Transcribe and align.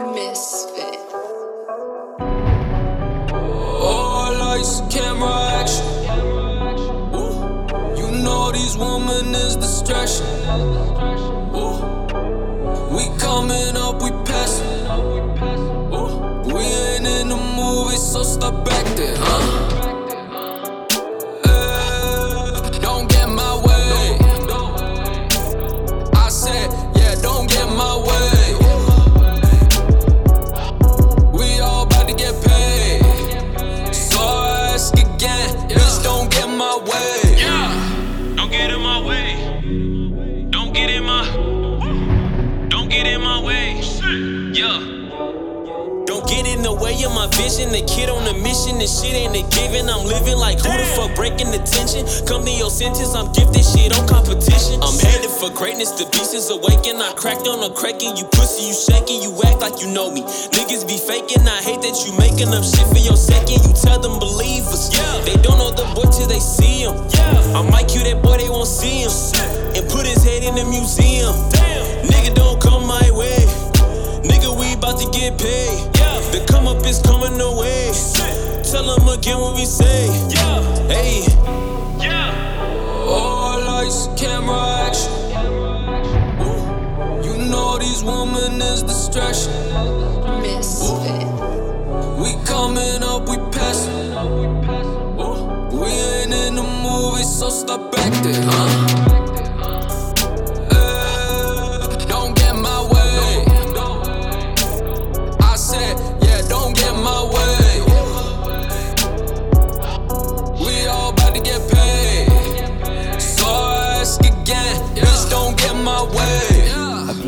Misfit. 0.00 0.98
All 3.70 4.34
lights, 4.34 4.82
camera 4.90 5.30
action. 5.60 5.86
Ooh. 7.14 7.96
You 7.96 8.22
know 8.24 8.50
these 8.50 8.76
women 8.76 9.32
is 9.36 9.54
distraction. 9.54 10.26
Ooh. 11.54 11.78
We 12.90 13.06
coming 13.20 13.76
up, 13.76 14.02
we 14.02 14.10
passing. 14.26 14.66
Ooh. 15.94 16.42
We 16.52 16.60
ain't 16.60 17.06
in 17.06 17.28
the 17.28 17.36
movie, 17.54 17.96
so 17.96 18.24
stop 18.24 18.66
acting. 18.72 19.14
Huh? 19.16 19.33
My 36.78 36.84
way. 36.84 37.36
Yeah, 37.36 38.34
don't 38.36 38.50
get 38.50 38.70
in 38.70 38.80
my 38.80 39.00
way. 39.00 40.48
Don't 40.50 40.72
get 40.72 40.90
in 40.90 41.04
my. 41.04 41.24
Don't 42.68 42.88
get 42.88 43.06
in 43.06 43.20
my 43.20 43.40
way. 43.42 43.80
Yeah. 44.52 44.94
Don't 46.06 46.26
get 46.28 46.46
in 46.46 46.62
the 46.62 46.72
way 46.72 46.94
of 47.04 47.14
my 47.14 47.28
vision. 47.28 47.70
The 47.70 47.82
kid 47.86 48.08
on 48.08 48.26
a 48.26 48.34
mission, 48.42 48.78
this 48.78 49.02
shit 49.02 49.14
ain't 49.14 49.36
a 49.36 49.42
given. 49.54 49.88
I'm 49.88 50.06
living 50.06 50.36
like 50.36 50.58
who 50.60 50.70
the 50.70 50.84
fuck 50.96 51.14
breaking 51.14 51.50
the 51.50 51.58
tension? 51.58 52.06
Come 52.26 52.46
your 52.46 52.53
sentence, 52.74 53.14
I'm 53.14 53.30
gifted 53.30 53.62
shit 53.62 53.94
on 53.94 54.02
competition. 54.10 54.82
I'm 54.82 54.98
headed 54.98 55.30
for 55.30 55.46
greatness, 55.54 55.94
the 55.94 56.10
beast 56.10 56.34
is 56.34 56.50
awakened. 56.50 56.98
I 56.98 57.14
cracked 57.14 57.46
on 57.46 57.62
a 57.62 57.70
cracking, 57.70 58.18
you 58.18 58.26
pussy, 58.34 58.66
you 58.66 58.74
shaking, 58.74 59.22
you 59.22 59.30
act 59.46 59.62
like 59.62 59.78
you 59.78 59.86
know 59.94 60.10
me. 60.10 60.26
Niggas 60.50 60.82
be 60.82 60.98
faking, 60.98 61.46
I 61.46 61.62
hate 61.62 61.86
that 61.86 61.94
you 62.02 62.10
making 62.18 62.50
up 62.50 62.66
shit 62.66 62.82
for 62.90 62.98
your 62.98 63.14
second. 63.14 63.62
You 63.62 63.72
tell 63.78 64.02
them 64.02 64.18
believe 64.18 64.66
us. 64.66 64.90
Yeah. 64.90 65.06
They 65.22 65.38
don't 65.38 65.62
know 65.62 65.70
the 65.70 65.86
boy 65.94 66.10
till 66.10 66.26
they 66.26 66.42
see 66.42 66.82
him. 66.82 66.98
Yeah. 67.14 67.54
I 67.54 67.62
might 67.62 67.86
cue 67.86 68.02
that 68.02 68.18
boy, 68.26 68.42
they 68.42 68.50
won't 68.50 68.66
see 68.66 69.06
him. 69.06 69.14
And 69.78 69.86
put 69.86 70.02
his 70.02 70.26
head 70.26 70.42
in 70.42 70.58
the 70.58 70.66
museum. 70.66 71.30
Damn. 71.54 72.10
Nigga, 72.10 72.34
don't 72.34 72.58
come 72.58 72.90
my 72.90 73.06
way. 73.14 73.38
Nigga, 74.26 74.50
we 74.50 74.74
about 74.74 74.98
to 74.98 75.06
get 75.14 75.38
paid. 75.38 75.78
Yeah. 75.94 76.18
The 76.34 76.42
come 76.50 76.66
up 76.66 76.82
is 76.82 76.98
coming 76.98 77.38
away. 77.38 77.94
Tell 78.66 78.82
them 78.82 79.06
again 79.06 79.38
what 79.38 79.54
we 79.54 79.62
say. 79.62 80.10
Yeah. 80.34 80.58
Hey. 80.90 81.43
Distraction. 88.86 89.52
Misfit. 90.42 91.26
We 92.18 92.34
coming 92.44 93.02
up, 93.02 93.28
we 93.28 93.36
passing. 93.50 94.10
We 95.72 95.88
ain't 95.88 96.32
in 96.32 96.54
the 96.54 96.62
movie, 96.62 97.24
so 97.24 97.50
stop 97.50 97.92
back 97.92 98.12
there, 98.22 98.42
huh? 98.42 99.23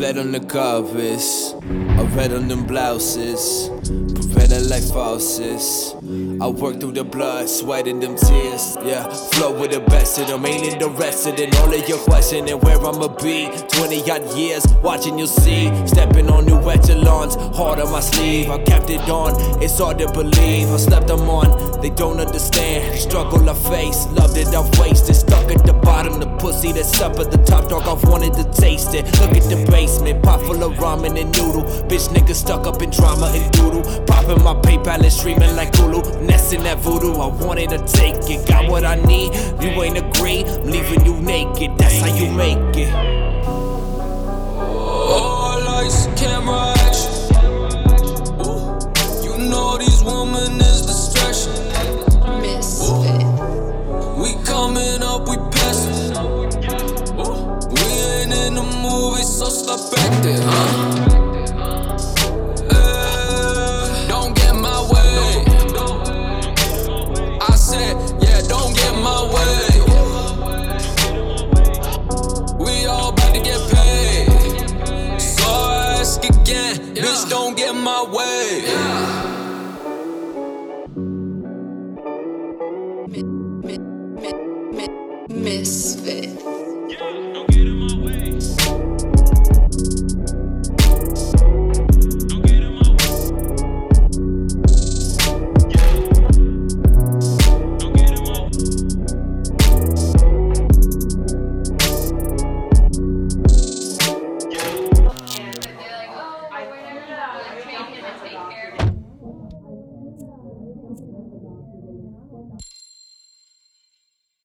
Bled 0.07 0.19
on 0.19 0.31
the 0.31 0.39
covers, 0.39 1.53
I 1.63 2.03
read 2.15 2.31
on 2.31 2.47
them 2.47 2.65
blouses, 2.65 3.67
Beretta 4.31 4.69
like 4.69 4.83
faucets. 4.83 5.95
I 6.39 6.47
work 6.47 6.79
through 6.79 6.93
the 6.93 7.03
blood, 7.03 7.49
sweat 7.49 7.87
and 7.87 8.01
them 8.01 8.15
tears. 8.15 8.77
Yeah, 8.85 9.09
flow 9.09 9.59
with 9.59 9.71
the 9.71 9.81
best 9.81 10.17
of 10.19 10.27
them, 10.27 10.45
ain't 10.45 10.65
in 10.65 10.79
the 10.79 10.89
rest 10.91 11.27
of 11.27 11.37
in 11.37 11.53
all 11.57 11.73
of 11.73 11.89
your 11.89 11.97
questioning 11.97 12.57
where 12.61 12.77
I'ma 12.77 13.09
be. 13.21 13.49
20 13.73 14.09
odd 14.09 14.37
years, 14.37 14.65
watching 14.81 15.19
you 15.19 15.27
see. 15.27 15.67
Stepping 15.85 16.29
on 16.29 16.45
new 16.45 16.61
echelons, 16.69 17.35
hard 17.57 17.79
on 17.81 17.91
my 17.91 17.99
sleeve. 17.99 18.49
I 18.49 18.63
kept 18.63 18.89
it 18.89 19.01
on, 19.09 19.61
it's 19.61 19.77
hard 19.77 19.99
to 19.99 20.09
believe. 20.13 20.69
I 20.69 20.77
slept 20.77 21.07
them 21.07 21.29
on, 21.29 21.81
they 21.81 21.89
don't 21.89 22.21
understand. 22.21 22.97
Struggle 22.97 23.49
I 23.49 23.53
face, 23.53 24.05
loved 24.11 24.37
it, 24.37 24.47
I've 24.55 24.71
the 26.91 27.05
up 27.05 27.19
at 27.19 27.31
the 27.31 27.37
top, 27.37 27.69
dog, 27.69 27.87
I've 27.87 28.03
wanted 28.09 28.33
to 28.33 28.43
taste 28.59 28.93
it. 28.93 29.05
Look 29.19 29.35
at 29.35 29.43
the 29.49 29.65
basement, 29.71 30.23
pot 30.23 30.41
full 30.41 30.63
of 30.63 30.73
ramen 30.77 31.19
and 31.19 31.31
noodle. 31.37 31.63
Bitch 31.87 32.09
nigga 32.09 32.33
stuck 32.33 32.67
up 32.67 32.81
in 32.81 32.89
drama 32.89 33.31
and 33.33 33.51
doodle. 33.51 33.83
Popping 34.05 34.43
my 34.43 34.53
PayPal 34.53 35.01
and 35.01 35.11
streaming 35.11 35.55
like 35.55 35.71
Hulu. 35.73 36.21
Nesting 36.23 36.63
that 36.63 36.79
voodoo, 36.79 37.13
I 37.13 37.27
wanted 37.27 37.69
to 37.69 37.79
take 37.87 38.29
it. 38.29 38.47
Got 38.47 38.69
what 38.69 38.85
I 38.85 38.95
need, 38.95 39.33
you 39.61 39.69
ain't 39.83 39.97
agree. 39.97 40.43
I'm 40.43 40.63
leaving 40.65 41.05
you 41.05 41.19
naked, 41.19 41.77
that's 41.77 41.99
how 41.99 42.13
you 42.15 42.31
make 42.31 42.57
it. 42.75 42.93
All 44.57 45.59
lights, 45.61 46.07
camera, 46.15 46.73
action. 46.77 47.11
Ooh. 48.45 48.77
You 49.23 49.49
know 49.49 49.77
these 49.77 50.03
women 50.03 50.59
is 50.61 50.81
distraction. 50.85 51.53
Misfit. 52.41 53.23
We 54.17 54.35
coming 54.43 55.03
up, 55.03 55.27
we 55.27 55.37
movie, 58.81 59.23
so 59.23 59.45
stop 59.49 59.79
there, 60.23 60.39
huh? 60.41 61.05
Eh, 62.69 64.07
don't 64.07 64.35
get 64.35 64.53
my 64.55 64.79
way. 64.91 65.45
I 67.41 67.55
said, 67.55 67.95
yeah, 68.21 68.41
don't 68.47 68.75
get 68.75 68.93
my 68.95 69.21
way. 69.35 69.67
We 72.59 72.85
all 72.85 73.09
about 73.09 73.33
to 73.35 73.41
get 73.41 73.61
paid. 73.71 74.27
So 75.19 75.45
I 75.47 75.97
ask 75.99 76.23
again, 76.23 76.95
bitch, 76.95 77.29
don't 77.29 77.55
get 77.57 77.73
my 77.75 78.03
way. 78.15 78.63
Mi- 83.07 83.23
mi- 83.23 83.79
mi- 84.21 84.33
mi- 84.77 85.33
Misfit. 85.43 86.56